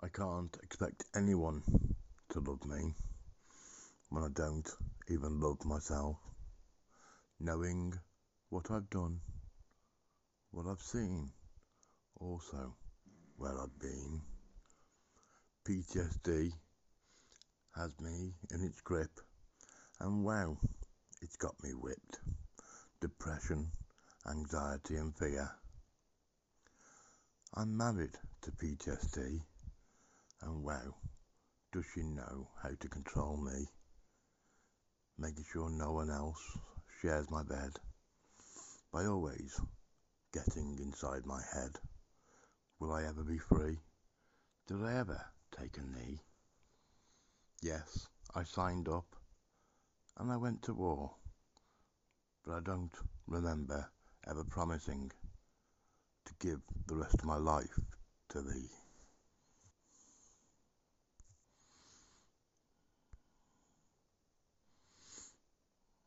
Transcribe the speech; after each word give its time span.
I 0.00 0.06
can't 0.06 0.56
expect 0.62 1.06
anyone 1.16 1.60
to 2.28 2.38
love 2.38 2.64
me 2.64 2.94
when 4.10 4.22
I 4.22 4.28
don't 4.32 4.68
even 5.08 5.40
love 5.40 5.64
myself. 5.64 6.16
Knowing 7.40 7.98
what 8.48 8.70
I've 8.70 8.88
done, 8.90 9.18
what 10.52 10.66
I've 10.66 10.80
seen, 10.80 11.32
also 12.20 12.76
where 13.38 13.60
I've 13.60 13.76
been. 13.80 14.22
PTSD 15.64 16.52
has 17.74 18.00
me 18.00 18.34
in 18.52 18.62
its 18.62 18.80
grip, 18.80 19.20
and 19.98 20.24
wow, 20.24 20.58
it's 21.22 21.36
got 21.36 21.60
me 21.60 21.70
whipped. 21.70 22.20
Depression, 23.00 23.72
anxiety, 24.30 24.94
and 24.94 25.12
fear. 25.16 25.50
I'm 27.54 27.76
married 27.76 28.16
to 28.42 28.52
PTSD, 28.52 29.40
and 30.42 30.62
wow, 30.62 30.94
does 31.72 31.84
she 31.94 32.02
know 32.02 32.48
how 32.62 32.70
to 32.78 32.88
control 32.88 33.36
me? 33.36 33.66
Making 35.18 35.44
sure 35.52 35.70
no 35.70 35.92
one 35.92 36.10
else 36.10 36.58
shares 37.00 37.30
my 37.30 37.42
bed 37.42 37.72
by 38.92 39.04
always 39.04 39.60
getting 40.32 40.78
inside 40.80 41.26
my 41.26 41.40
head. 41.52 41.78
Will 42.78 42.92
I 42.92 43.04
ever 43.04 43.24
be 43.24 43.38
free? 43.38 43.78
Did 44.66 44.84
I 44.84 44.98
ever 44.98 45.20
take 45.58 45.76
a 45.76 45.82
knee? 45.82 46.20
Yes, 47.62 48.08
I 48.34 48.44
signed 48.44 48.88
up 48.88 49.16
and 50.18 50.30
I 50.30 50.36
went 50.36 50.62
to 50.62 50.74
war, 50.74 51.10
but 52.44 52.54
I 52.54 52.60
don't 52.60 52.94
remember 53.26 53.90
ever 54.28 54.44
promising 54.44 55.10
to 56.26 56.34
give 56.38 56.60
the 56.86 56.96
rest 56.96 57.14
of 57.14 57.24
my 57.24 57.36
life 57.38 57.80
to 58.30 58.42
thee. 58.42 58.68